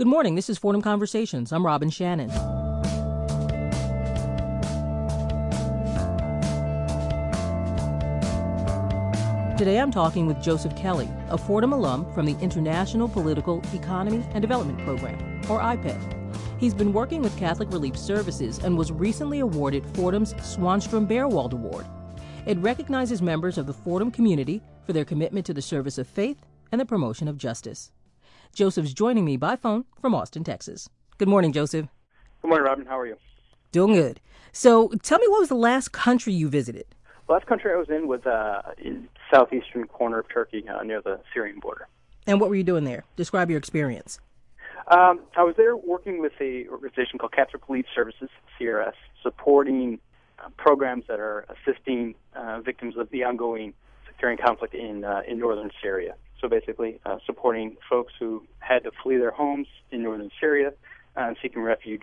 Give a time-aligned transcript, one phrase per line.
[0.00, 0.34] Good morning.
[0.34, 1.52] This is Fordham Conversations.
[1.52, 2.30] I'm Robin Shannon.
[9.58, 14.40] Today I'm talking with Joseph Kelly, a Fordham alum from the International Political Economy and
[14.40, 15.18] Development Program,
[15.50, 16.34] or IPED.
[16.58, 21.84] He's been working with Catholic Relief Services and was recently awarded Fordham's Swanstrom Baerwald Award.
[22.46, 26.38] It recognizes members of the Fordham community for their commitment to the service of faith
[26.72, 27.92] and the promotion of justice.
[28.54, 30.88] Joseph's joining me by phone from Austin, Texas.
[31.18, 31.86] Good morning, Joseph.
[32.42, 32.86] Good morning, Robin.
[32.86, 33.16] How are you?
[33.72, 34.20] Doing good.
[34.52, 36.86] So tell me what was the last country you visited?
[37.26, 41.00] The last country I was in was uh, in southeastern corner of Turkey, uh, near
[41.00, 41.86] the Syrian border.
[42.26, 43.04] And what were you doing there?
[43.16, 44.18] Describe your experience.
[44.88, 50.00] Um, I was there working with a organization called Catholic Relief Services, CRS, supporting
[50.38, 53.74] uh, programs that are assisting uh, victims of the ongoing
[54.20, 56.14] sectarian conflict in uh, in northern Syria.
[56.40, 60.72] So basically, uh, supporting folks who had to flee their homes in northern Syria
[61.16, 62.02] and seeking refuge.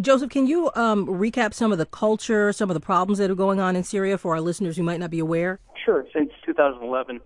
[0.00, 3.34] Joseph, can you um, recap some of the culture, some of the problems that are
[3.34, 5.60] going on in Syria for our listeners who might not be aware?
[5.84, 6.06] Sure.
[6.14, 7.20] Since 2011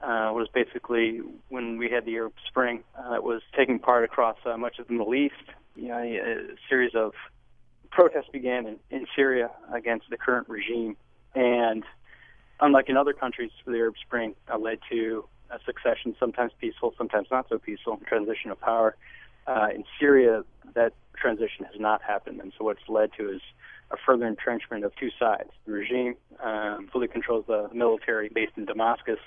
[0.00, 4.36] uh, was basically when we had the Arab Spring uh, that was taking part across
[4.44, 5.34] uh, much of the Middle East.
[5.74, 7.12] You know, a, series of
[7.90, 10.96] protests began in, in Syria against the current regime,
[11.34, 11.82] and
[12.62, 17.28] unlike in other countries, the Arab Spring uh, led to a succession, sometimes peaceful, sometimes
[17.30, 18.96] not so peaceful, transition of power.
[19.46, 23.42] Uh, in Syria, that transition has not happened, and so what's led to is
[23.90, 25.50] a further entrenchment of two sides.
[25.66, 29.18] The regime um, fully controls the military based in Damascus,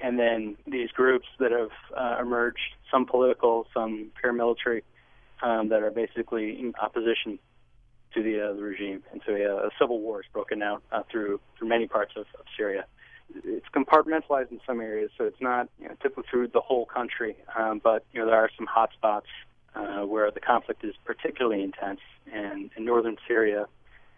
[0.00, 4.82] and then these groups that have uh, emerged, some political, some paramilitary,
[5.42, 7.38] um, that are basically in opposition
[8.14, 9.02] to the, uh, the regime.
[9.12, 12.26] And so uh, a civil war is broken out uh, through through many parts of,
[12.38, 12.84] of Syria
[13.44, 17.36] it's compartmentalized in some areas, so it's not you know, typically through the whole country.
[17.56, 19.26] Um, but you know there are some hot spots
[19.74, 22.00] uh, where the conflict is particularly intense,
[22.32, 23.66] and in northern Syria,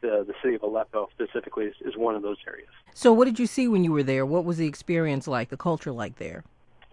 [0.01, 2.71] the the city of Aleppo specifically is, is one of those areas.
[2.93, 4.27] So, what did you see when you were there?
[4.27, 6.45] What was the experience like, the culture like there?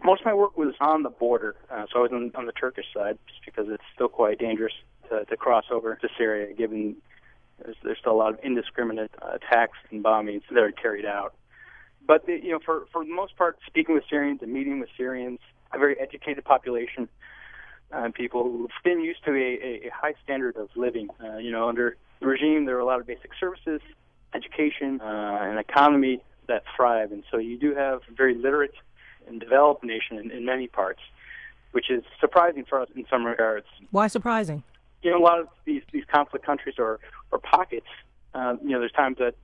[0.03, 2.51] Most of my work was on the border, uh, so I was on, on the
[2.53, 4.73] Turkish side, just because it's still quite dangerous
[5.11, 6.95] to, to cross over to Syria, given
[7.63, 11.35] there's, there's still a lot of indiscriminate uh, attacks and bombings that are carried out
[12.07, 14.89] but the, you know, for for the most part, speaking with Syrians and meeting with
[14.97, 15.39] Syrians,
[15.73, 17.07] a very educated population,
[17.91, 21.09] uh, people who've been used to a, a, high standard of living.
[21.23, 23.81] Uh, you know, under the regime, there are a lot of basic services,
[24.33, 28.73] education, uh, and economy that thrive, and so you do have a very literate
[29.27, 30.99] and developed nation in, in many parts,
[31.71, 33.67] which is surprising for us in some regards.
[33.91, 34.63] Why surprising?
[35.01, 36.99] You know, a lot of these these conflict countries or
[37.31, 37.87] or pockets.
[38.33, 39.35] Uh, you know, there's times that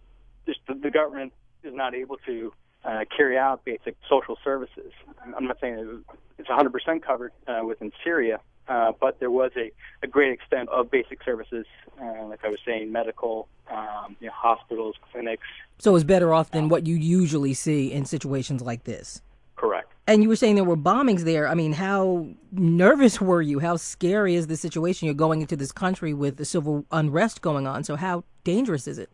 [0.46, 2.54] just the, the government is not able to
[2.86, 4.92] uh, carry out basic social services.
[5.36, 6.04] I'm not saying
[6.38, 9.72] it's 100% covered uh, within Syria, uh, but there was a,
[10.04, 11.66] a great extent of basic services,
[12.02, 15.48] uh, like I was saying, medical, um, you know, hospitals, clinics.
[15.80, 19.22] So it's better off than what you usually see in situations like this.
[19.56, 19.87] Correct.
[20.08, 21.50] And you were saying there were bombings there.
[21.50, 23.60] I mean, how nervous were you?
[23.60, 25.06] How scary is the situation?
[25.06, 27.84] You're going into this country with the civil unrest going on.
[27.84, 29.10] So how dangerous is it?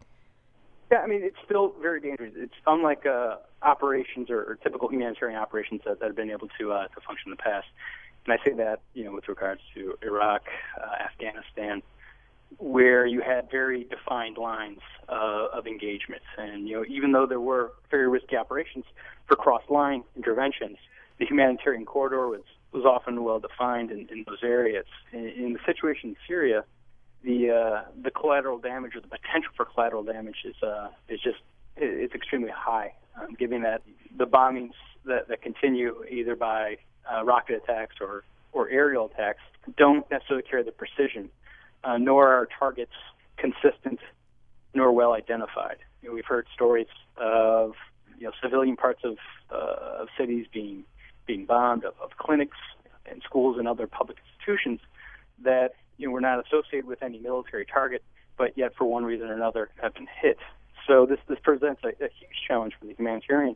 [0.91, 2.33] Yeah, I mean, it's still very dangerous.
[2.35, 6.71] It's unlike uh, operations or, or typical humanitarian operations that, that have been able to
[6.71, 7.65] uh, to function in the past.
[8.25, 10.43] And I say that, you know, with regards to Iraq,
[10.79, 11.81] uh, Afghanistan,
[12.59, 16.25] where you had very defined lines uh, of engagements.
[16.37, 18.85] And, you know, even though there were very risky operations
[19.27, 20.77] for cross-line interventions,
[21.19, 24.85] the humanitarian corridor was, was often well defined in, in those areas.
[25.11, 26.63] In, in the situation in Syria,
[27.23, 31.37] the uh, the collateral damage or the potential for collateral damage is uh, is just
[31.77, 33.81] it's extremely high, um, given that
[34.17, 34.73] the bombings
[35.05, 36.77] that, that continue either by
[37.11, 39.39] uh, rocket attacks or or aerial attacks
[39.77, 41.29] don't necessarily carry the precision,
[41.83, 42.93] uh, nor are our targets
[43.37, 43.99] consistent
[44.73, 45.77] nor well identified.
[46.01, 47.73] You know, we've heard stories of
[48.17, 49.17] you know civilian parts of
[49.51, 50.83] uh, of cities being
[51.25, 52.57] being bombed, of, of clinics
[53.05, 54.79] and schools and other public institutions
[55.43, 58.03] that you know, were not associated with any military target,
[58.37, 60.37] but yet for one reason or another have been hit.
[60.87, 63.55] So this this presents a, a huge challenge for the humanitarian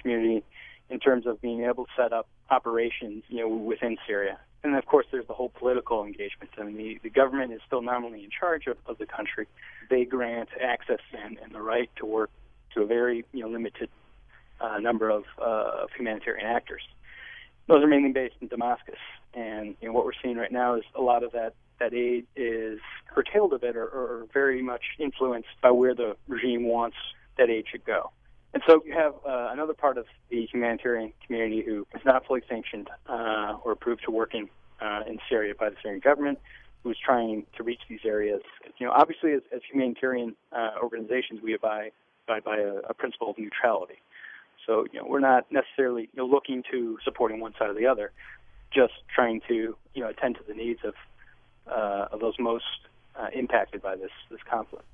[0.00, 0.44] community
[0.90, 4.38] in terms of being able to set up operations, you know, within Syria.
[4.64, 6.50] And of course, there's the whole political engagement.
[6.58, 9.46] I mean, the, the government is still nominally in charge of, of the country.
[9.88, 12.30] They grant access and, and the right to work
[12.74, 13.88] to a very, you know, limited
[14.60, 16.82] uh, number of, uh, of humanitarian actors.
[17.68, 18.98] Those are mainly based in Damascus,
[19.34, 22.26] and you know, what we're seeing right now is a lot of that that aid
[22.34, 26.96] is curtailed a bit or, or very much influenced by where the regime wants
[27.36, 28.10] that aid should go.
[28.54, 32.42] And so you have uh, another part of the humanitarian community who is not fully
[32.48, 34.48] sanctioned uh, or approved to work in,
[34.80, 36.38] uh, in Syria by the Syrian government,
[36.82, 38.40] who's trying to reach these areas.
[38.78, 41.92] You know, obviously, as, as humanitarian uh, organizations, we abide,
[42.26, 44.00] abide by a, a principle of neutrality.
[44.66, 47.86] So, you know, we're not necessarily you know, looking to supporting one side or the
[47.86, 48.12] other,
[48.72, 50.94] just trying to, you know, attend to the needs of
[51.70, 52.64] uh, of those most
[53.16, 54.84] uh, impacted by this this conflict.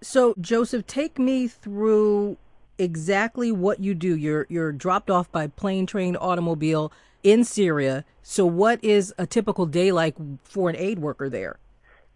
[0.00, 2.36] So, Joseph, take me through
[2.78, 4.16] exactly what you do.
[4.16, 6.92] You're you're dropped off by plane, train, automobile
[7.22, 8.04] in Syria.
[8.22, 11.58] So, what is a typical day like for an aid worker there?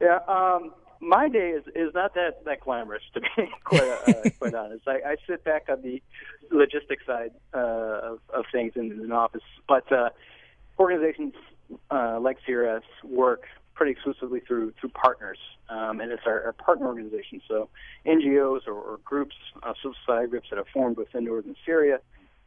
[0.00, 3.28] Yeah, um, my day is, is not that, that glamorous, to be
[3.64, 4.86] quite uh, quite honest.
[4.86, 6.02] I, I sit back on the
[6.50, 7.58] logistics side uh,
[8.12, 10.10] of, of things in, in an office, but uh,
[10.78, 11.34] organizations
[11.90, 13.44] uh, like CRS work
[13.80, 15.38] pretty exclusively through through partners,
[15.70, 17.40] um, and it's our, our partner organizations.
[17.48, 17.70] So
[18.04, 21.98] NGOs or, or groups, uh, civil society groups that have formed within northern Syria,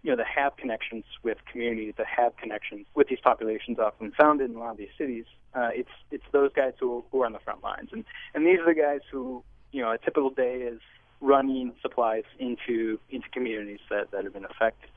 [0.04, 4.52] you know, that have connections with communities, that have connections with these populations, often founded
[4.52, 5.26] in a lot of these cities.
[5.56, 8.60] Uh, it's it's those guys who who are on the front lines, and and these
[8.60, 10.82] are the guys who you know a typical day is
[11.20, 14.92] running supplies into into communities that that have been affected.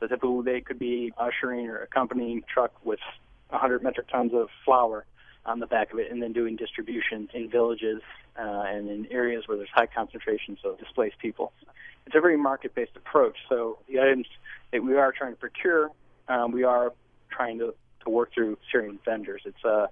[0.00, 2.98] So a typical day could be ushering or accompanying truck with
[3.50, 5.06] 100 metric tons of flour
[5.46, 8.02] on the back of it, and then doing distribution in villages
[8.38, 11.52] uh, and in areas where there's high concentrations of displaced people.
[12.06, 13.36] It's a very market-based approach.
[13.48, 14.26] So the items
[14.72, 15.90] that we are trying to procure,
[16.28, 16.92] um, we are
[17.30, 19.42] trying to, to work through Syrian vendors.
[19.44, 19.86] It's uh,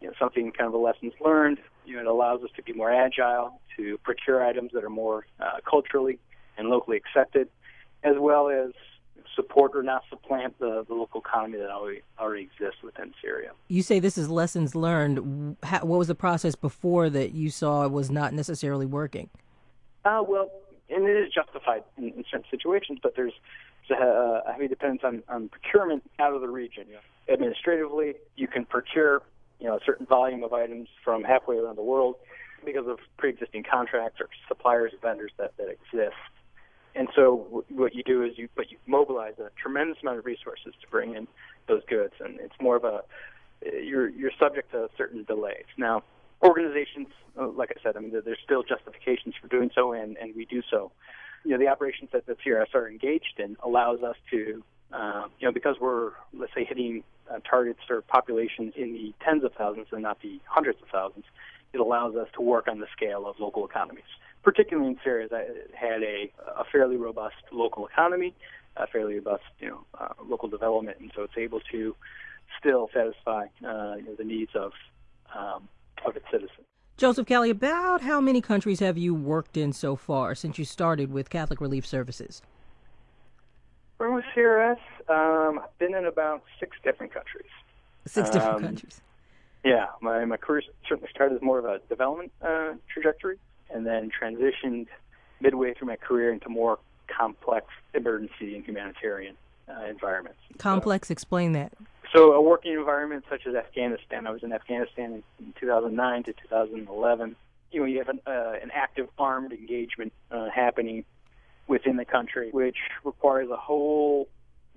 [0.00, 1.58] you know, something kind of a lessons learned.
[1.86, 5.26] You know, it allows us to be more agile, to procure items that are more
[5.40, 6.18] uh, culturally
[6.56, 7.48] and locally accepted,
[8.02, 8.72] as well as
[9.34, 13.50] support or not supplant the, the local economy that already, already exists within Syria.
[13.68, 15.56] You say this is lessons learned.
[15.62, 19.30] How, what was the process before that you saw was not necessarily working?
[20.04, 20.50] Uh, well,
[20.90, 23.32] and it is justified in, in certain situations, but there's
[23.90, 26.86] a, a heavy dependence on, on procurement out of the region.
[26.90, 27.32] Yeah.
[27.32, 29.22] Administratively, you can procure
[29.60, 32.16] you know a certain volume of items from halfway around the world
[32.64, 36.16] because of pre-existing contracts or suppliers or vendors that, that exist.
[36.94, 40.74] And so what you do is you but you mobilize a tremendous amount of resources
[40.80, 41.26] to bring in
[41.66, 43.02] those goods, and it's more of a
[43.62, 45.64] you're you're subject to certain delays.
[45.76, 46.04] Now,
[46.42, 47.08] organizations,
[47.38, 50.44] uh, like I said, I mean there's still justifications for doing so, and and we
[50.44, 50.92] do so.
[51.44, 54.62] You know, the operations that the CRS are engaged in allows us to,
[54.92, 59.42] uh, you know, because we're let's say hitting uh, targets or populations in the tens
[59.42, 61.24] of thousands and not the hundreds of thousands.
[61.72, 64.04] It allows us to work on the scale of local economies
[64.44, 68.34] particularly in Syria, that had a, a fairly robust local economy,
[68.76, 71.96] a fairly robust, you know, uh, local development, and so it's able to
[72.58, 74.72] still satisfy uh, you know, the needs of
[75.34, 75.68] um,
[76.04, 76.66] of its citizens.
[76.96, 81.10] Joseph Kelly, about how many countries have you worked in so far since you started
[81.10, 82.40] with Catholic Relief Services?
[83.98, 87.50] Working with CRS, um, I've been in about six different countries.
[88.06, 89.00] Six different um, countries.
[89.64, 93.38] Yeah, my my career certainly started as more of a development uh, trajectory,
[93.70, 94.86] and then transitioned
[95.40, 99.36] midway through my career into more complex emergency and humanitarian
[99.68, 100.38] uh, environments.
[100.58, 101.72] Complex, so, explain that.
[102.14, 104.26] So, a working environment such as Afghanistan.
[104.26, 107.36] I was in Afghanistan in 2009 to 2011.
[107.72, 111.04] You know, you have an, uh, an active armed engagement uh, happening
[111.66, 114.28] within the country, which requires a whole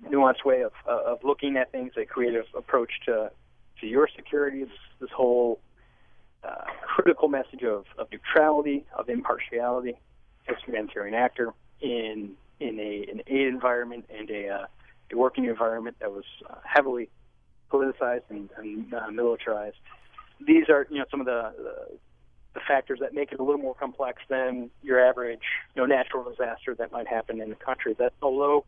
[0.04, 3.30] nuanced way of, uh, of looking at things, a creative approach to
[3.80, 4.64] to your security.
[4.64, 5.60] This, this whole
[6.98, 9.98] critical message of, of neutrality, of impartiality
[10.48, 14.66] as a humanitarian actor in in a an aid environment and a uh,
[15.12, 17.08] a working environment that was uh, heavily
[17.70, 19.76] politicized and, and uh, militarized.
[20.44, 21.98] These are you know some of the, the
[22.54, 26.28] the factors that make it a little more complex than your average you know natural
[26.28, 27.94] disaster that might happen in the country.
[27.98, 28.64] That although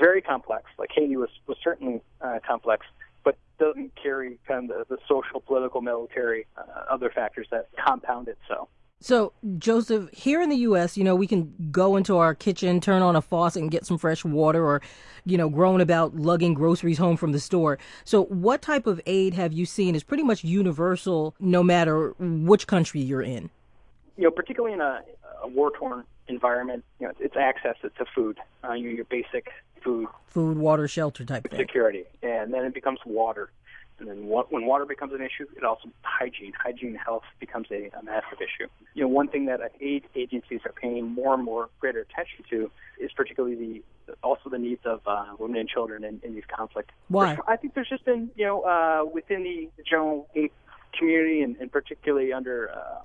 [0.00, 2.86] very complex, like Haiti was was certainly uh, complex,
[3.24, 8.28] but doesn't carry kind of the, the social, political, military, uh, other factors that compound
[8.28, 8.68] it so.
[9.00, 13.02] So, Joseph, here in the U.S., you know, we can go into our kitchen, turn
[13.02, 14.80] on a faucet, and get some fresh water, or,
[15.26, 17.78] you know, grown about lugging groceries home from the store.
[18.04, 22.66] So, what type of aid have you seen is pretty much universal no matter which
[22.66, 23.50] country you're in?
[24.16, 25.02] You know, particularly in a,
[25.42, 29.50] a war torn environment, you know, it's access to food, uh, you know, your basic
[29.82, 31.58] food, food, water, shelter type thing.
[31.58, 33.50] security, and then it becomes water.
[34.00, 38.02] And then when water becomes an issue, it also hygiene, hygiene health becomes a, a
[38.02, 38.68] massive issue.
[38.94, 42.72] You know, one thing that aid agencies are paying more and more greater attention to
[42.98, 43.82] is particularly the
[44.22, 46.92] also the needs of uh, women and children in, in these conflicts.
[47.08, 47.38] Why?
[47.46, 50.50] I think there's just been, you know, uh, within the general aid
[50.98, 53.00] community and, and particularly under uh,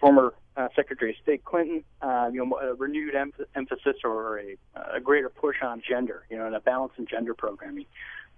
[0.00, 4.56] former uh, Secretary of State Clinton, uh, you know, a renewed em- emphasis or a,
[4.94, 7.86] a greater push on gender, you know, and a balance in gender programming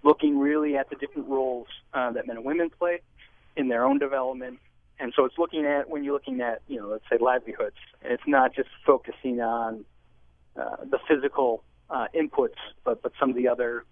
[0.05, 3.01] looking really at the different roles uh, that men and women play
[3.57, 4.59] in their own development.
[4.99, 7.75] And so it's looking at when you're looking at, you know, let's say livelihoods.
[8.03, 9.83] It's not just focusing on
[10.55, 13.83] uh, the physical uh, inputs, but but some of the other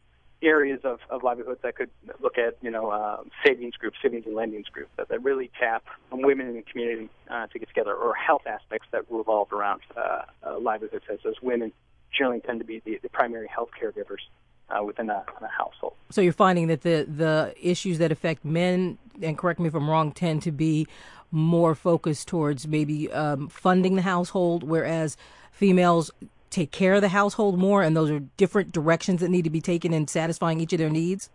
[0.43, 1.89] areas of, of livelihoods that could
[2.21, 5.83] look at, you know, uh, savings groups, savings and lendings groups that, that really tap
[6.11, 10.21] women in the community uh, to get together, or health aspects that revolve around uh,
[10.45, 11.71] uh, livelihoods, as those women
[12.15, 14.21] generally tend to be the, the primary health caregivers
[14.69, 15.93] uh, within a, a, household.
[16.09, 19.89] So you're finding that the the issues that affect men, and correct me if I'm
[19.89, 20.87] wrong, tend to be
[21.31, 25.17] more focused towards maybe um, funding the household, whereas
[25.51, 26.11] females
[26.53, 29.61] take care of the household more, and those are different directions that need to be
[29.61, 31.29] taken in satisfying each of their needs.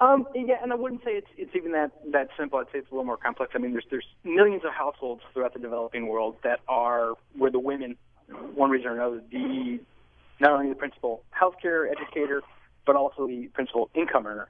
[0.00, 2.58] Um, yeah, and I wouldn't say it's it's even that that simple.
[2.58, 3.52] I'd say it's a little more complex.
[3.54, 7.58] I mean, there's there's millions of households throughout the developing world that are where the
[7.58, 7.96] women,
[8.54, 9.80] one reason or another, the
[10.40, 12.42] not only the principal healthcare educator,
[12.86, 14.48] but also the principal income earner.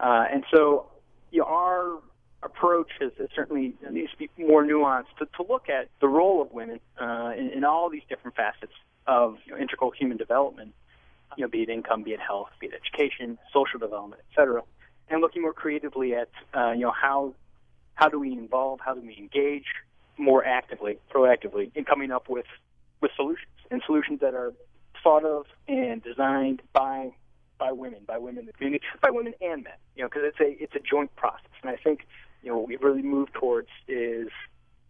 [0.00, 0.86] Uh, and so
[1.30, 1.98] you know, our
[2.42, 6.42] approach is, is certainly needs to be more nuanced to, to look at the role
[6.42, 8.72] of women uh, in, in all these different facets
[9.10, 10.72] of you know, integral human development,
[11.36, 14.62] you know, be it income, be it health, be it education, social development, et cetera,
[15.08, 17.34] and looking more creatively at uh, you know how
[17.94, 19.66] how do we involve, how do we engage
[20.16, 22.46] more actively, proactively in coming up with
[23.00, 24.52] with solutions and solutions that are
[25.02, 27.12] thought of and designed by
[27.58, 29.72] by women, by women in the community, by women and men.
[29.96, 32.06] You know, because it's a it's a joint process, and I think
[32.44, 34.28] you know what we've really moved towards is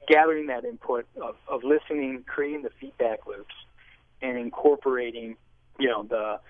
[0.08, 3.54] gathering that input of, of listening, creating the feedback loops,
[4.22, 5.36] and incorporating
[5.78, 6.40] you know the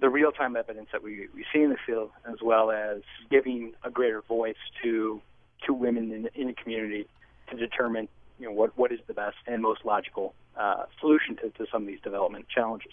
[0.00, 3.72] the real time evidence that we, we see in the field, as well as giving
[3.82, 5.20] a greater voice to
[5.64, 7.06] to women in, in the community
[7.50, 8.08] to determine
[8.38, 11.82] you know what what is the best and most logical uh, solution to, to some
[11.82, 12.92] of these development challenges.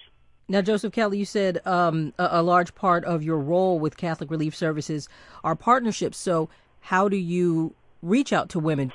[0.49, 4.29] Now, Joseph Kelly, you said um, a, a, large part of your role with Catholic
[4.29, 5.07] Relief Services
[5.41, 6.17] are partnerships.
[6.17, 6.49] So,
[6.81, 8.91] how do you reach out to women?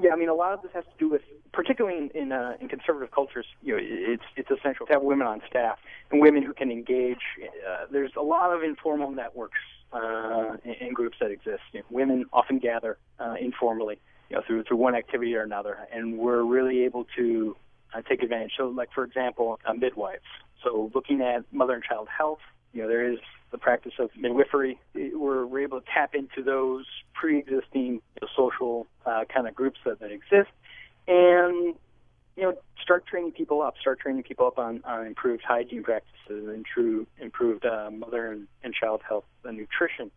[0.00, 2.54] Yeah, I mean, a lot of this has to do with, particularly in in, uh,
[2.60, 5.78] in conservative cultures, you know, it's it's essential to have women on staff
[6.10, 7.22] and women who can engage.
[7.42, 9.58] Uh, there's a lot of informal networks
[9.92, 11.62] uh, in, groups that exist.
[11.72, 13.98] You know, women often gather uh, informally,
[14.30, 17.56] you know, through through one activity or another, and we're really able to
[17.94, 18.52] uh, take advantage.
[18.56, 20.22] So, like for example, uh, midwives.
[20.64, 22.38] So, looking at mother and child health,
[22.72, 23.18] you know, there is
[23.50, 24.78] the practice of midwifery.
[24.94, 29.78] We're, we're able to tap into those pre-existing you know, social uh, kind of groups
[29.84, 30.50] that, that exist,
[31.06, 31.74] and
[32.36, 33.74] you know, start training people up.
[33.80, 38.48] Start training people up on, on improved hygiene practices and true improved uh, mother and,
[38.62, 40.10] and child health and nutrition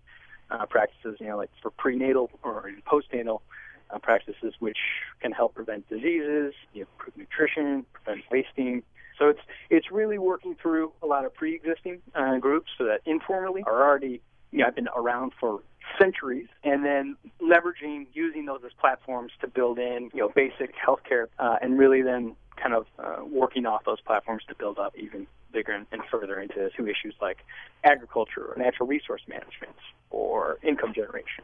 [0.50, 1.18] uh, practices.
[1.20, 3.42] You know, like for prenatal or postnatal
[3.90, 4.78] uh, practices which
[5.22, 8.84] can help prevent diseases, you know, improve nutrition, prevent wasting.
[9.20, 13.64] So it's it's really working through a lot of pre-existing uh, groups so that informally
[13.66, 15.62] are already you know I've been around for
[16.00, 21.28] centuries, and then leveraging using those as platforms to build in you know basic healthcare,
[21.40, 25.28] uh, and really then kind of uh, working off those platforms to build up even
[25.52, 27.40] bigger and, and further into two issues like
[27.84, 29.76] agriculture or natural resource management
[30.10, 31.44] or income generation.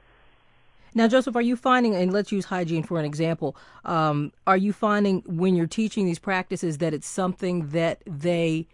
[0.93, 3.55] Now, Joseph, are you finding, and let's use hygiene for an example,
[3.85, 8.67] um, are you finding when you're teaching these practices that it's something that they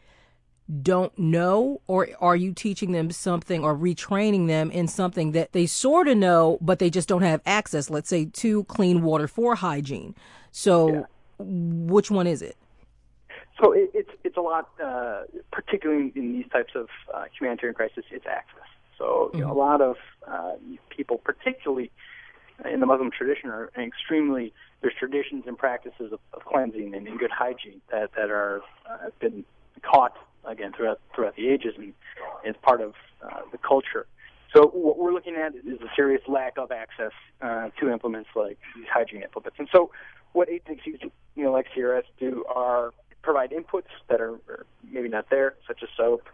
[0.81, 5.65] don't know, or are you teaching them something or retraining them in something that they
[5.65, 9.55] sort of know, but they just don't have access, let's say, to clean water for
[9.55, 10.13] hygiene?
[10.51, 11.03] So, yeah.
[11.39, 12.57] which one is it?
[13.61, 18.03] So it, it's it's a lot, uh, particularly in these types of uh, humanitarian crises.
[18.11, 18.67] It's access.
[18.97, 19.59] So you know, a mm-hmm.
[19.59, 19.95] lot of
[20.27, 20.53] uh,
[20.89, 21.91] people, particularly
[22.71, 27.17] in the Muslim tradition, are extremely there's traditions and practices of, of cleansing and, and
[27.17, 29.43] good hygiene that that are uh, been
[29.81, 30.15] taught
[30.47, 31.93] again throughout throughout the ages and
[32.45, 34.07] is part of uh, the culture.
[34.55, 37.11] So what we're looking at is a serious lack of access
[37.41, 39.59] uh, to implements like these hygiene implements.
[39.59, 39.91] And so
[40.31, 40.99] what agencies,
[41.35, 44.39] you know, like CRS do are provide inputs that are,
[44.89, 46.29] maybe not there, such as soap,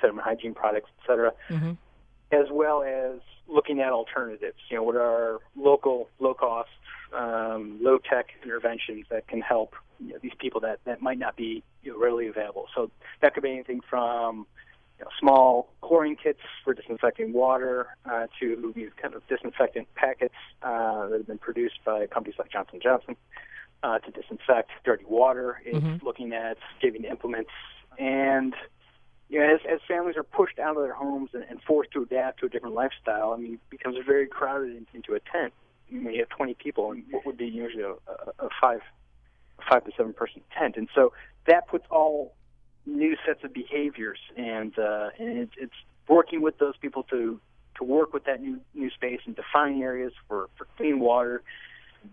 [0.00, 1.72] feminine hygiene products, et cetera, mm-hmm
[2.32, 4.58] as well as looking at alternatives.
[4.68, 6.70] You know, what are local, low cost,
[7.16, 11.36] um, low tech interventions that can help you know, these people that, that might not
[11.36, 12.66] be you know, readily available.
[12.74, 12.90] So
[13.20, 14.46] that could be anything from
[14.98, 20.34] you know, small chlorine kits for disinfecting water uh, to these kind of disinfectant packets
[20.62, 23.16] uh, that have been produced by companies like Johnson Johnson
[23.82, 25.60] uh, to disinfect dirty water.
[25.64, 26.04] It's mm-hmm.
[26.04, 27.50] looking at giving implements
[27.98, 28.54] and
[29.28, 32.02] you know, as, as families are pushed out of their homes and, and forced to
[32.02, 35.52] adapt to a different lifestyle, I mean, it becomes very crowded in, into a tent.
[35.90, 38.80] I mean, you have 20 people and what would be usually a, a, a five,
[39.68, 41.12] five to seven person tent, and so
[41.46, 42.34] that puts all
[42.86, 45.74] new sets of behaviors, and uh, and it, it's
[46.08, 47.40] working with those people to
[47.76, 51.42] to work with that new new space and define areas for for clean water,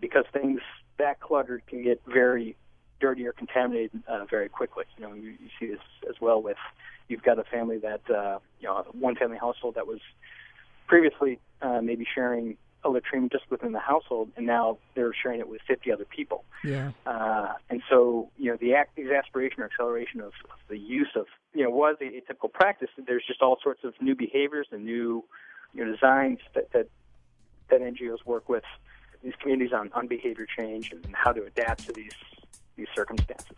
[0.00, 0.60] because things
[0.98, 2.56] that cluttered can get very
[3.04, 4.84] dirty or contaminated uh, very quickly.
[4.96, 6.56] You know, you, you see this as well with
[7.08, 10.00] you've got a family that uh, you know one family household that was
[10.86, 15.48] previously uh, maybe sharing a latrine just within the household, and now they're sharing it
[15.48, 16.44] with 50 other people.
[16.62, 16.92] Yeah.
[17.06, 21.64] Uh, and so, you know, the exasperation or acceleration of, of the use of, you
[21.64, 22.90] know, was a, a typical practice.
[23.06, 25.24] There's just all sorts of new behaviors and new,
[25.72, 26.88] you know, designs that that,
[27.70, 28.64] that NGOs work with
[29.22, 32.12] these communities on, on behavior change and how to adapt to these
[32.76, 33.56] these circumstances.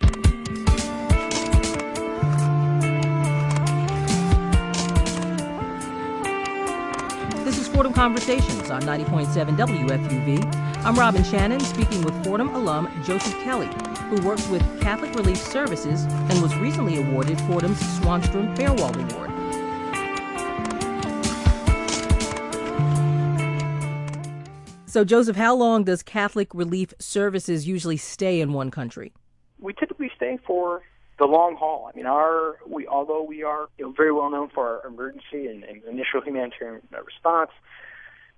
[7.44, 10.84] This is Fordham Conversations on 90.7 WFUV.
[10.84, 13.70] I'm Robin Shannon speaking with Fordham alum Joseph Kelly,
[14.10, 19.35] who works with Catholic Relief Services and was recently awarded Fordham's Swanstrom Baerwald Award.
[24.88, 29.12] So, Joseph, how long does Catholic Relief Services usually stay in one country?
[29.58, 30.82] We typically stay for
[31.18, 31.90] the long haul.
[31.92, 35.48] I mean, our we although we are you know, very well known for our emergency
[35.48, 37.50] and, and initial humanitarian response,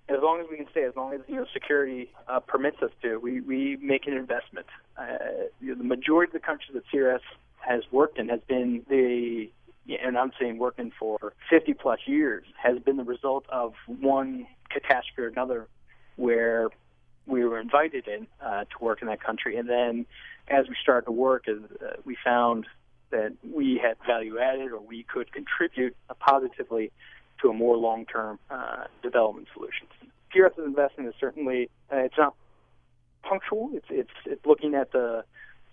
[0.09, 2.93] as long as we can stay, as long as you know security uh, permits us
[3.03, 4.67] to, we we make an investment.
[4.97, 5.19] Uh,
[5.61, 7.21] you know, the majority of the countries that CRS
[7.59, 9.51] has worked in has been the
[10.03, 15.23] and I'm saying working for 50 plus years has been the result of one catastrophe
[15.23, 15.67] or another
[16.19, 16.69] where
[17.27, 19.57] we were invited in uh, to work in that country.
[19.57, 20.07] And then
[20.49, 21.53] as we started to work, uh,
[22.05, 22.67] we found
[23.11, 26.91] that we had value added or we could contribute positively
[27.41, 29.87] to a more long-term uh, development solution.
[30.35, 32.35] CRS's investment is certainly, uh, it's not
[33.23, 33.71] punctual.
[33.73, 35.25] It's, it's, it's looking at the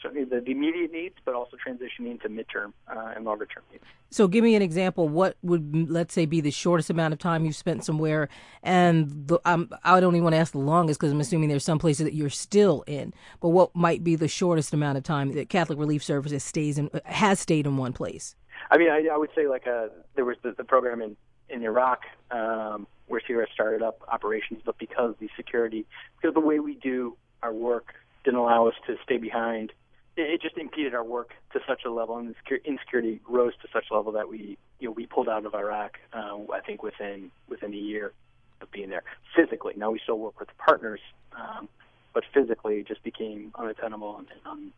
[0.05, 3.83] certainly the, the immediate needs, but also transitioning to midterm uh, and longer term needs.
[4.12, 5.09] So, give me an example.
[5.09, 8.29] What would, let's say, be the shortest amount of time you've spent somewhere?
[8.63, 11.65] And the, um, I don't even want to ask the longest because I'm assuming there's
[11.65, 13.13] some places that you're still in.
[13.41, 16.89] But what might be the shortest amount of time that Catholic Relief Services stays in,
[17.06, 18.36] has stayed in one place?
[18.71, 21.17] I mean, I, I would say like a, uh, there was the, the program in
[21.47, 22.01] in Iraq
[22.32, 25.86] um, where CRS started up operations, but because the security,
[26.19, 29.71] because the way we do our work didn't allow us to stay behind
[30.17, 33.95] it just impeded our work to such a level, and insecurity rose to such a
[33.95, 35.99] level that we, you know, we pulled out of Iraq.
[36.13, 38.13] Uh, I think within within a year
[38.62, 39.04] of being there
[39.36, 39.73] physically.
[39.75, 41.01] Now we still work with partners,
[41.38, 41.67] um,
[42.13, 44.71] but physically it just became unattainable and, un,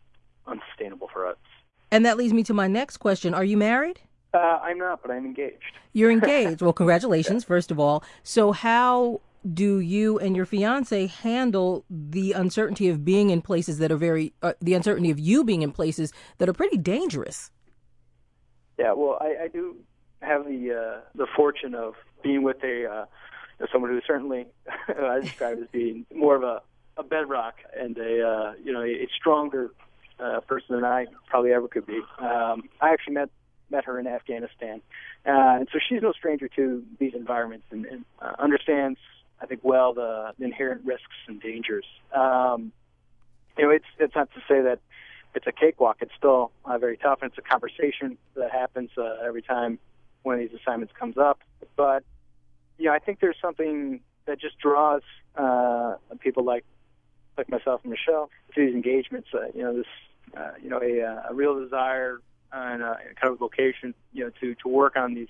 [0.47, 1.37] unsustainable for us.
[1.91, 4.01] And that leads me to my next question: Are you married?
[4.33, 5.77] Uh, I'm not, but I'm engaged.
[5.93, 6.61] You're engaged.
[6.63, 8.03] well, congratulations, first of all.
[8.23, 9.21] So, how
[9.53, 14.33] do you and your fiance handle the uncertainty of being in places that are very
[14.41, 17.51] uh, the uncertainty of you being in places that are pretty dangerous?
[18.77, 19.75] Yeah well i, I do
[20.21, 23.05] have the uh, the fortune of being with a uh,
[23.71, 24.47] someone who certainly
[24.87, 26.61] i describe as being more of a,
[26.97, 29.71] a bedrock and a uh, you know a, stronger
[30.19, 32.01] uh, person than i probably ever could be.
[32.19, 33.29] Um, i actually met
[33.69, 34.81] met her in afghanistan.
[35.25, 38.97] Uh, and so she's no stranger to these environments and, and uh, understands
[39.41, 41.85] I think, well the, inherent risks and dangers.
[42.13, 42.71] Um,
[43.57, 44.79] you know, it's it's not to say that
[45.35, 45.97] it's a cakewalk.
[46.01, 49.79] It's still uh, very tough, and it's a conversation that happens uh, every time
[50.23, 51.39] one of these assignments comes up.
[51.75, 52.03] But
[52.77, 55.01] you know, I think there's something that just draws
[55.35, 56.65] uh, people like
[57.37, 59.29] like myself and Michelle to these engagements.
[59.33, 59.85] Uh, you know, this
[60.35, 62.19] uh, you know a, a real desire
[62.51, 65.29] and a kind of vocation, you know, to to work on these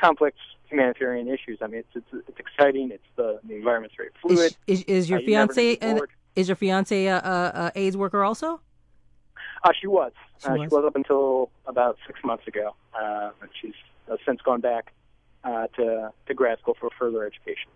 [0.00, 0.36] complex
[0.68, 1.58] humanitarian issues.
[1.62, 2.90] I mean, it's it's, it's exciting.
[2.92, 4.56] It's the the environment's very fluid.
[4.66, 6.00] Is, is, is your uh, fiance an,
[6.34, 8.60] is your fiance a, a, AIDS worker also?
[9.64, 10.12] Uh, she was.
[10.42, 10.68] She, uh, was.
[10.68, 12.74] she was up until about six months ago.
[12.94, 13.74] Uh, and she's
[14.10, 14.92] uh, since gone back
[15.44, 17.70] uh, to to grad school for further education.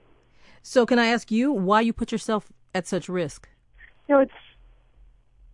[0.63, 3.49] So, can I ask you why you put yourself at such risk?
[4.09, 4.33] You know, it's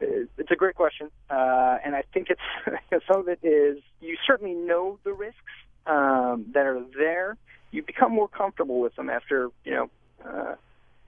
[0.00, 4.54] it's a great question, uh, and I think it's some of it is you certainly
[4.54, 5.52] know the risks
[5.86, 7.36] um, that are there,
[7.70, 9.90] you become more comfortable with them after you know
[10.24, 10.54] uh,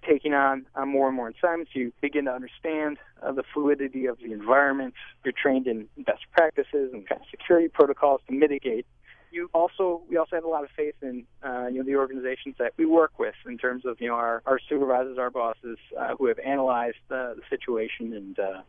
[0.06, 1.72] taking on, more and more assignments.
[1.74, 4.94] You begin to understand uh, the fluidity of the environment.
[5.24, 8.86] You're trained in best practices and kind of security protocols to mitigate.
[9.30, 12.54] You also we also have a lot of faith in uh, you know the organizations
[12.58, 16.16] that we work with in terms of you know our, our supervisors, our bosses uh,
[16.16, 18.62] who have analyzed uh, the situation and uh,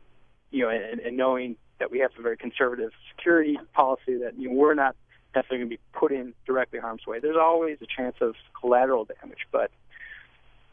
[0.51, 4.49] you know and, and knowing that we have a very conservative security policy that you
[4.49, 4.97] know, we're not
[5.35, 7.19] necessarily going to be put in directly harm's way.
[7.19, 9.71] There's always a chance of collateral damage, but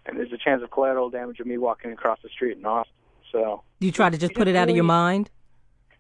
[0.06, 2.92] and there's a chance of collateral damage of me walking across the street in Austin.
[3.32, 5.30] So do you try to just put it out of your mind?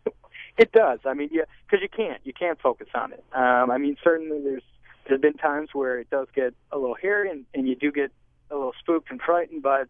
[0.58, 1.00] It does.
[1.04, 2.18] I mean, yeah, because you can't.
[2.24, 3.22] You can't focus on it.
[3.34, 4.62] Um, I mean, certainly there's
[5.06, 8.10] there's been times where it does get a little hairy and, and you do get
[8.50, 9.88] a little spooked and frightened, but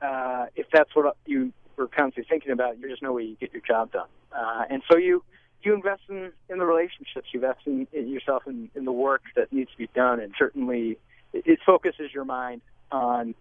[0.00, 3.62] uh, if that's what you were constantly thinking about, there's no way you get your
[3.66, 4.06] job done.
[4.32, 5.24] Uh, and so you
[5.62, 9.22] you invest in, in the relationships, you invest in, in yourself in, in the work
[9.36, 10.98] that needs to be done, and certainly
[11.32, 13.34] it, it focuses your mind on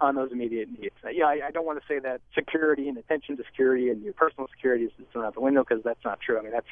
[0.00, 0.94] on those immediate needs.
[1.12, 4.12] Yeah, I, I don't want to say that security and attention to security and your
[4.12, 6.38] personal security is thrown out the window because that's not true.
[6.38, 6.68] I mean, that's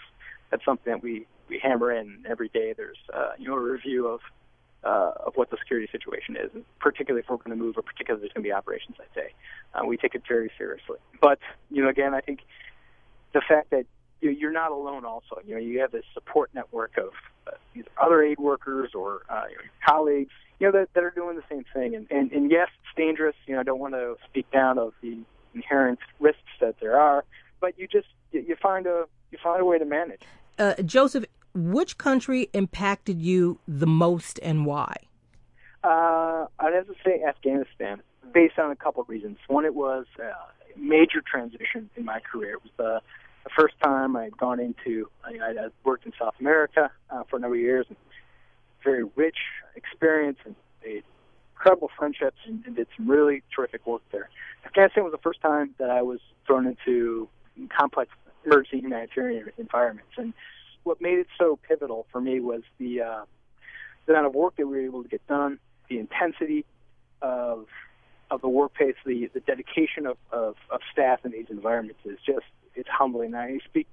[0.50, 2.72] that's something that we we hammer in every day.
[2.76, 4.20] There's uh, you know a review of
[4.84, 8.24] uh, of what the security situation is, particularly if we're going to move or particularly
[8.24, 9.32] if there's going to be operations that day.
[9.74, 10.98] Uh, we take it very seriously.
[11.20, 12.40] But you know, again, I think
[13.32, 13.86] the fact that
[14.20, 15.04] you're not alone.
[15.04, 17.10] Also, you know, you have this support network of
[17.46, 21.36] uh, either other aid workers or uh, your colleagues, you know, that, that are doing
[21.36, 21.94] the same thing.
[21.94, 23.36] And, and and yes, it's dangerous.
[23.46, 25.18] You know, I don't want to speak down of the
[25.54, 27.24] inherent risks that there are,
[27.60, 30.22] but you just you find a you find a way to manage.
[30.58, 31.24] Uh, Joseph,
[31.54, 34.94] which country impacted you the most and why?
[35.84, 38.02] Uh, I'd have to say Afghanistan,
[38.32, 39.38] based on a couple of reasons.
[39.46, 42.54] One, it was a major transition in my career.
[42.54, 43.00] It was the
[43.46, 47.54] the first time I'd gone into, I, worked in South America uh, for a number
[47.54, 47.96] of years, and
[48.82, 49.36] very rich
[49.76, 51.04] experience and made
[51.54, 54.28] incredible friendships and, and did some really terrific work there.
[54.64, 57.28] Afghanistan was the first time that I was thrown into
[57.68, 58.10] complex
[58.44, 60.32] emergency humanitarian environments, and
[60.82, 63.24] what made it so pivotal for me was the uh,
[64.06, 66.64] the amount of work that we were able to get done, the intensity
[67.22, 67.66] of
[68.28, 72.18] of the work pace, the the dedication of, of, of staff in these environments is
[72.26, 73.34] just it's humbling.
[73.34, 73.88] I speak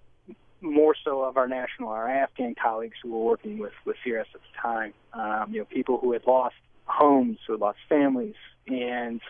[0.62, 4.42] more so of our national, our Afghan colleagues who were working with with CRS at
[4.42, 4.94] the time.
[5.14, 8.36] Um, you know, people who had lost homes, who had lost families,
[8.68, 9.22] and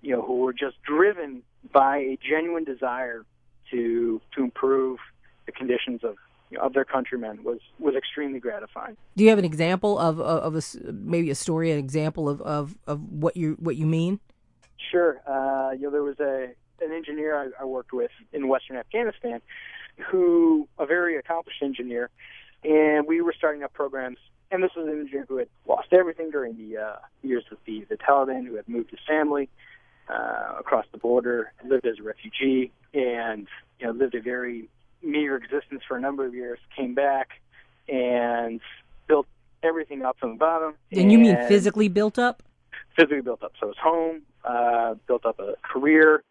[0.00, 1.42] you know, who were just driven
[1.72, 3.24] by a genuine desire
[3.70, 4.98] to to improve
[5.46, 6.16] the conditions of
[6.50, 8.96] you know, of their countrymen was was extremely gratifying.
[9.16, 12.40] Do you have an example of of, of a, maybe a story, an example of,
[12.42, 14.20] of, of what you what you mean?
[14.90, 15.20] Sure.
[15.26, 16.50] Uh, you know, there was a
[16.84, 19.40] an engineer I, I worked with in Western Afghanistan,
[20.10, 22.10] who a very accomplished engineer,
[22.62, 24.18] and we were starting up programs.
[24.50, 27.84] And this was an engineer who had lost everything during the uh, years of the
[27.88, 29.48] the Taliban, who had moved his family
[30.08, 33.48] uh, across the border, lived as a refugee, and
[33.80, 34.68] you know lived a very
[35.02, 36.58] meager existence for a number of years.
[36.76, 37.30] Came back
[37.88, 38.60] and
[39.06, 39.26] built
[39.62, 40.74] everything up from the bottom.
[40.90, 42.42] And, and you mean physically built up?
[42.96, 43.52] Physically built up.
[43.60, 46.22] So his home, uh, built up a career,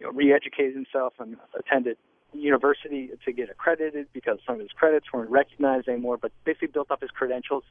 [0.00, 1.96] you know, re-educated himself and attended
[2.32, 6.90] university to get accredited because some of his credits weren't recognized anymore, but basically built
[6.90, 7.64] up his credentials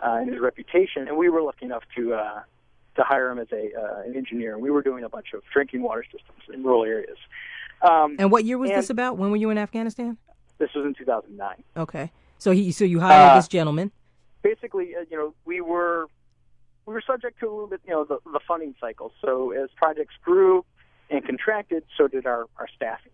[0.00, 1.08] uh, and his reputation.
[1.08, 2.40] And we were lucky enough to uh,
[2.96, 4.54] to hire him as a uh, an engineer.
[4.54, 7.18] And we were doing a bunch of drinking water systems in rural areas.
[7.82, 9.18] Um, and what year was this about?
[9.18, 10.16] When were you in Afghanistan?
[10.58, 11.64] This was in 2009.
[11.76, 13.90] Okay, so he so you hired uh, this gentleman.
[14.42, 16.06] Basically, uh, you know, we were
[16.86, 19.12] we were subject to a little bit, you know, the, the funding cycle.
[19.24, 20.64] So as projects grew,
[21.14, 23.12] and contracted, so did our, our staffing.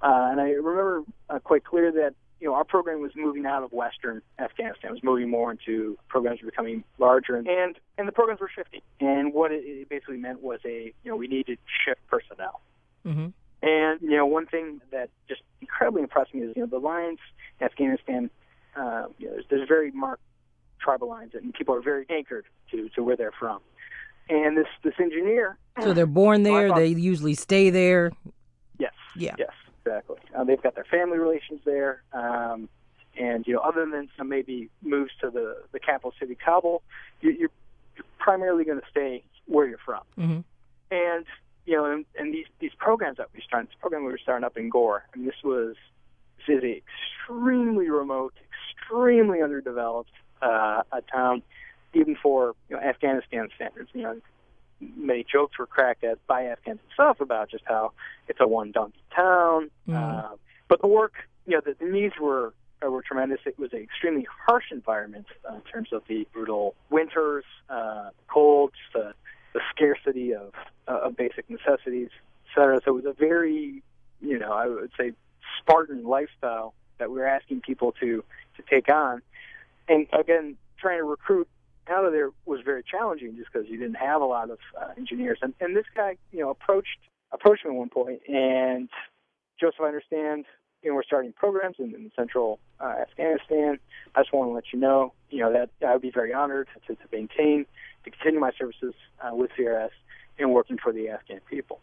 [0.00, 3.62] Uh, and I remember uh, quite clear that you know our program was moving out
[3.62, 4.90] of Western Afghanistan.
[4.90, 8.80] It was moving more into programs were becoming larger, and and, the programs were shifting.
[9.00, 12.60] And what it, basically meant was a you know we needed to shift personnel.
[13.06, 13.28] Mm-hmm.
[13.62, 17.18] And you know one thing that just incredibly impressed me is you know the lines
[17.60, 18.30] in Afghanistan.
[18.76, 20.22] Uh, you know, there's, there's very marked
[20.80, 23.60] tribal lines, and people are very anchored to to where they're from.
[24.28, 25.58] And this this engineer.
[25.82, 26.68] So they're born there.
[26.68, 28.12] Thought, they usually stay there.
[28.78, 28.92] Yes.
[29.16, 29.34] Yeah.
[29.38, 29.50] Yes.
[29.84, 30.16] Exactly.
[30.34, 32.02] Uh, they've got their family relations there.
[32.12, 32.68] Um,
[33.18, 36.82] and you know, other than some maybe moves to the the capital city, Kabul,
[37.20, 37.50] you, you're,
[37.96, 40.02] you're primarily going to stay where you're from.
[40.18, 40.40] Mm-hmm.
[40.90, 41.26] And
[41.66, 44.44] you know, and, and these these programs that we started, this program we were starting
[44.44, 45.76] up in Ghor, I mean, this was
[46.38, 46.82] this is a
[47.28, 48.34] extremely remote,
[48.80, 50.10] extremely underdeveloped
[50.42, 51.42] uh, a town
[51.94, 53.90] even for you know, Afghanistan standards.
[53.92, 54.20] You know,
[54.96, 57.92] many jokes were cracked at by Afghans itself about just how
[58.28, 59.70] it's a one donkey town.
[59.88, 59.94] Mm.
[59.96, 60.36] Uh,
[60.68, 61.14] but the work,
[61.46, 62.52] you know, the, the needs were
[62.84, 63.40] uh, were tremendous.
[63.46, 68.72] It was an extremely harsh environment uh, in terms of the brutal winters, uh, cold,
[68.92, 69.14] the,
[69.52, 70.52] the scarcity of
[70.88, 72.80] uh, of basic necessities, et cetera.
[72.84, 73.82] So it was a very,
[74.20, 75.12] you know, I would say
[75.60, 78.24] Spartan lifestyle that we were asking people to
[78.56, 79.22] to take on.
[79.88, 81.48] And again, trying to recruit
[81.88, 84.88] out of there was very challenging just because you didn't have a lot of uh,
[84.96, 85.38] engineers.
[85.42, 86.98] And, and this guy, you know, approached
[87.32, 88.88] approached me at one point, and
[89.60, 90.44] Joseph, I understand,
[90.82, 93.78] you know, we're starting programs in, in central uh, Afghanistan.
[94.14, 96.68] I just want to let you know, you know, that I would be very honored
[96.86, 97.66] to, to maintain,
[98.04, 99.90] to continue my services uh, with CRS
[100.38, 101.80] and working for the Afghan people.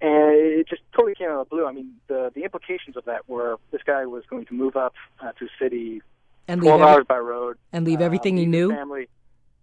[0.00, 1.66] And it just totally came out of the blue.
[1.66, 4.94] I mean, the the implications of that were this guy was going to move up
[5.20, 6.02] uh, to city
[6.46, 7.58] and 12 hours by road.
[7.72, 8.70] And leave everything uh, he knew?
[8.70, 9.08] Family.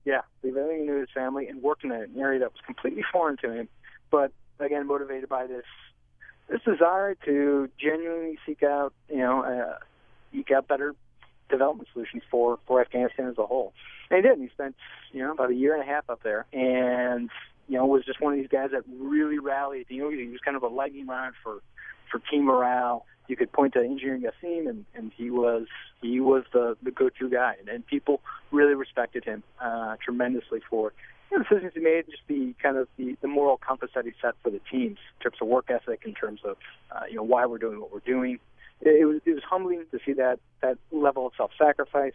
[0.05, 3.37] Yeah, leave everything knew his family and work in an area that was completely foreign
[3.37, 3.67] to him.
[4.11, 5.65] But again, motivated by this
[6.47, 9.79] this desire to genuinely seek out, you know, uh,
[10.31, 10.93] seek out better
[11.49, 13.73] development solutions for for Afghanistan as a whole.
[14.09, 14.39] And he did.
[14.39, 14.75] He spent,
[15.11, 17.29] you know, about a year and a half up there, and
[17.67, 19.87] you know, was just one of these guys that really rallied.
[19.89, 21.61] You know, he was kind of a lightning rod for
[22.11, 23.05] for team morale.
[23.27, 25.67] You could point to Engineer Yassin, and and he was
[26.01, 30.93] he was the the go-to guy, and, and people really respected him uh, tremendously for
[31.31, 34.13] you know, decisions he made, just the kind of the, the moral compass that he
[34.21, 36.57] set for the teams in terms of work ethic, in terms of
[36.91, 38.39] uh, you know why we're doing what we're doing.
[38.81, 42.13] It, it was it was humbling to see that that level of self-sacrifice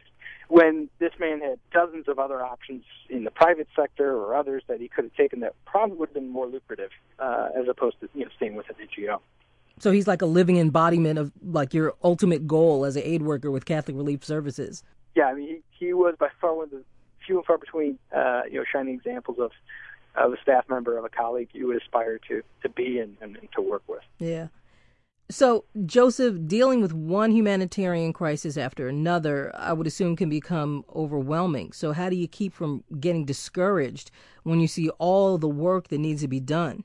[0.49, 4.81] when this man had dozens of other options in the private sector or others that
[4.81, 8.09] he could have taken that probably would have been more lucrative uh, as opposed to
[8.15, 9.21] you know staying with an NGO.
[9.81, 13.51] So he's like a living embodiment of like your ultimate goal as an aid worker
[13.51, 14.83] with Catholic Relief Services.
[15.15, 16.85] Yeah, I mean he, he was by far one of the
[17.27, 19.51] few and far between uh, you know shining examples of
[20.17, 23.37] of a staff member of a colleague you would aspire to to be and, and,
[23.37, 24.03] and to work with.
[24.19, 24.49] Yeah.
[25.31, 31.71] So, Joseph, dealing with one humanitarian crisis after another, I would assume can become overwhelming.
[31.71, 34.11] So, how do you keep from getting discouraged
[34.43, 36.83] when you see all the work that needs to be done?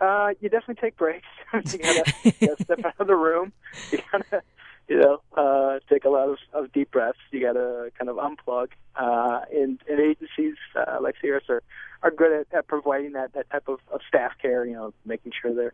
[0.00, 1.26] Uh, you definitely take breaks.
[1.72, 3.52] you gotta, you gotta step out of the room.
[3.92, 4.42] You gotta,
[4.88, 7.18] you know, uh, take a lot of, of deep breaths.
[7.30, 8.68] You gotta kind of unplug.
[8.94, 11.62] Uh, and, and agencies uh, like CRS are,
[12.02, 14.64] are good at, at providing that, that type of, of staff care.
[14.64, 15.72] You know, making sure they're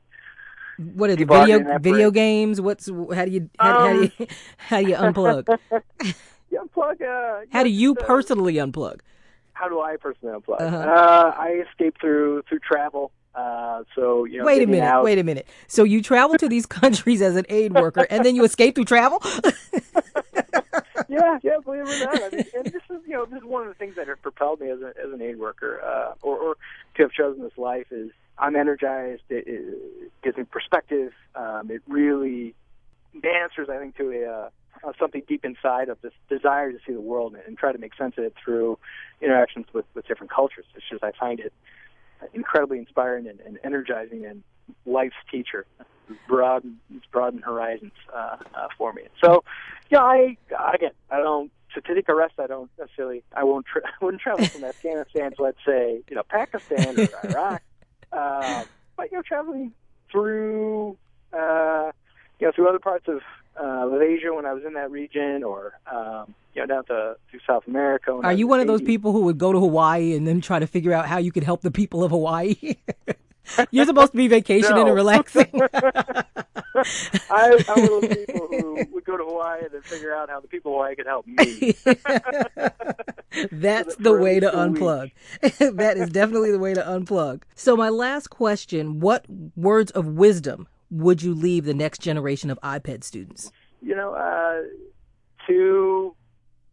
[0.95, 2.61] what are the video video games?
[2.61, 5.59] What's how do you how, um, how, do you how do you unplug?
[6.51, 7.03] you unplug.
[7.03, 9.01] Uh, how do you personally unplug?
[9.53, 10.61] How do I personally unplug?
[10.61, 10.77] Uh-huh.
[10.77, 13.13] Uh, I escape through through travel.
[13.35, 15.05] Uh, so you know, wait a minute, out.
[15.05, 15.47] wait a minute.
[15.67, 18.85] So you travel to these countries as an aid worker, and then you escape through
[18.85, 19.23] travel?
[21.09, 21.57] yeah, yeah.
[21.65, 23.69] Believe it or not, I mean, and this is you know this is one of
[23.69, 26.57] the things that have propelled me as, a, as an aid worker, uh, or, or
[26.97, 29.23] to have chosen this life is I'm energized.
[29.31, 31.13] It, it gives me perspective.
[31.35, 32.55] Um, it really
[33.15, 34.51] answers, I think, to a uh,
[34.85, 37.79] uh, something deep inside of this desire to see the world and, and try to
[37.79, 38.79] make sense of it through
[39.21, 40.65] interactions with, with different cultures.
[40.75, 41.53] It's just I find it
[42.35, 44.43] incredibly inspiring and, and energizing and
[44.87, 45.67] life's teacher.
[46.29, 46.79] Broaden,
[47.11, 49.03] broaden horizons uh, uh, for me.
[49.23, 49.45] So,
[49.91, 50.37] yeah, I
[50.75, 52.35] again, I don't to, take a rest.
[52.39, 53.23] I don't necessarily.
[53.35, 53.67] I won't.
[53.67, 57.63] Tra- I wouldn't travel from Afghanistan to let's say you know Pakistan or Iraq.
[58.13, 58.65] Uh,
[58.97, 59.73] but you know, traveling
[60.11, 60.99] through
[61.33, 61.93] uh,
[62.41, 63.21] you know through other parts of
[63.61, 67.39] uh, Asia when I was in that region, or um, you know down to, to
[67.47, 68.13] South America.
[68.23, 70.67] Are you one of those people who would go to Hawaii and then try to
[70.67, 72.57] figure out how you could help the people of Hawaii?
[73.71, 74.87] You're supposed to be vacationing no.
[74.87, 75.51] and relaxing.
[77.31, 80.31] I, am one of those people who would go to Hawaii and then figure out
[80.31, 81.75] how the people of Hawaii could help me.
[83.51, 85.11] That's the way to unplug.
[85.59, 87.43] that is definitely the way to unplug.
[87.55, 92.61] So, my last question what words of wisdom would you leave the next generation of
[92.63, 93.51] IPED students?
[93.81, 94.61] You know, uh,
[95.47, 96.15] to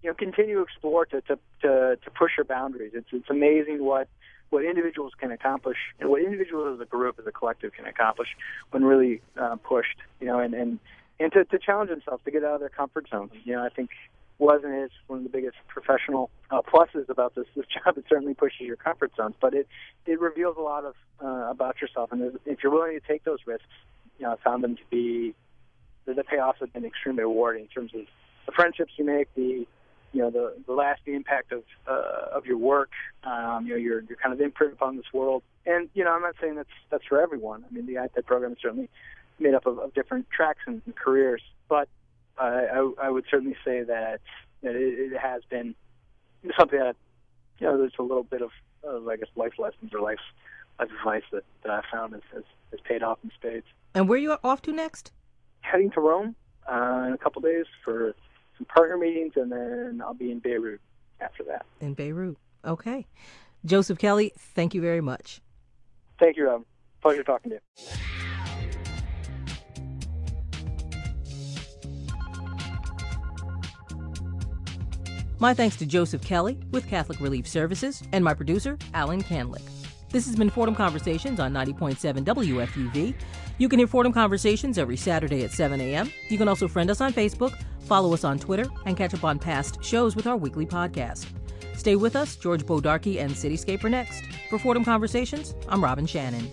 [0.03, 2.91] you know, continue to explore, to, to, to, to push your boundaries.
[2.93, 4.07] It's, it's amazing what
[4.49, 8.29] what individuals can accomplish and what individuals as a group, as a collective can accomplish
[8.71, 10.79] when really uh, pushed, you know, and, and,
[11.19, 13.29] and to, to challenge themselves, to get out of their comfort zone.
[13.43, 13.91] You know, I think
[14.39, 17.97] was and is one of the biggest professional uh, pluses about this this job.
[17.97, 19.67] It certainly pushes your comfort zones, but it
[20.07, 22.11] it reveals a lot of uh, about yourself.
[22.11, 23.67] And if you're willing to take those risks,
[24.19, 25.33] you know, I found them to be
[26.05, 28.01] the, the payoffs have been extremely rewarding in terms of
[28.45, 29.65] the friendships you make, the
[30.11, 32.91] you know the the lasting impact of uh, of your work,
[33.23, 35.43] um, you know your your kind of imprint upon this world.
[35.65, 37.63] And you know, I'm not saying that's that's for everyone.
[37.69, 38.89] I mean, the IPED program is certainly
[39.39, 41.87] made up of, of different tracks and, and careers, but
[42.37, 44.19] uh, I, I would certainly say that,
[44.63, 45.75] that it, it has been
[46.57, 46.95] something that
[47.59, 48.49] you know there's a little bit of,
[48.83, 50.19] of I guess life lessons or life
[50.79, 53.65] advice that, that I found has, has, has paid off in spades.
[53.93, 55.11] And where are you off to next?
[55.61, 56.35] Heading to Rome
[56.71, 58.13] uh, in a couple days for
[58.57, 60.81] some partner meetings, and then I'll be in Beirut
[61.19, 61.65] after that.
[61.81, 62.37] In Beirut.
[62.63, 63.07] Okay.
[63.65, 65.41] Joseph Kelly, thank you very much.
[66.19, 66.63] Thank you, Rob.
[67.01, 67.61] Pleasure talking to you.
[75.41, 79.78] My thanks to Joseph Kelly with Catholic Relief Services and my producer, Alan Canlick.
[80.09, 83.13] This has been Fordham Conversations on 90.7 WFUV.
[83.57, 86.11] You can hear Fordham Conversations every Saturday at 7 a.m.
[86.29, 87.53] You can also friend us on Facebook
[87.89, 91.25] Follow us on Twitter and catch up on past shows with our weekly podcast.
[91.75, 92.35] Stay with us.
[92.35, 94.23] George Bodarky and Cityscape next.
[94.49, 96.47] For Fordham Conversations, I'm Robin Shannon.